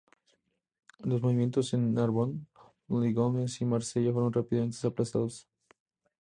Los 1.03 1.21
movimientos 1.21 1.75
en 1.75 1.93
Narbonne, 1.93 2.47
Limoges 2.87 3.61
y 3.61 3.65
Marsella 3.65 4.11
fueron 4.11 4.33
rápidamente 4.33 4.79
aplastados. 4.87 5.47